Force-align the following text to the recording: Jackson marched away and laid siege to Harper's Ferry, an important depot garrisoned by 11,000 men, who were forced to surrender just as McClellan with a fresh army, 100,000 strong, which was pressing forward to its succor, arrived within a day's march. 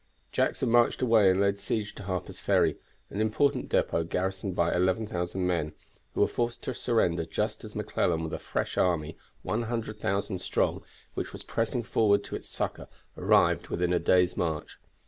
Jackson 0.31 0.71
marched 0.71 1.03
away 1.03 1.29
and 1.29 1.39
laid 1.39 1.59
siege 1.59 1.93
to 1.93 2.01
Harper's 2.01 2.39
Ferry, 2.39 2.75
an 3.11 3.21
important 3.21 3.69
depot 3.69 4.03
garrisoned 4.03 4.55
by 4.55 4.73
11,000 4.75 5.45
men, 5.45 5.73
who 6.15 6.21
were 6.21 6.27
forced 6.27 6.63
to 6.63 6.73
surrender 6.73 7.23
just 7.23 7.63
as 7.63 7.75
McClellan 7.75 8.23
with 8.23 8.33
a 8.33 8.39
fresh 8.39 8.79
army, 8.79 9.15
100,000 9.43 10.39
strong, 10.39 10.83
which 11.13 11.31
was 11.31 11.43
pressing 11.43 11.83
forward 11.83 12.23
to 12.23 12.35
its 12.35 12.49
succor, 12.49 12.87
arrived 13.15 13.67
within 13.67 13.93
a 13.93 13.99
day's 13.99 14.35
march. 14.35 14.79